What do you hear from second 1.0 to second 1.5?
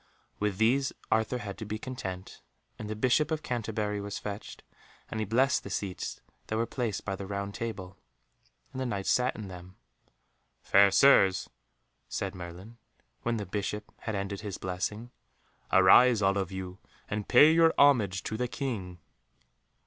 Arthur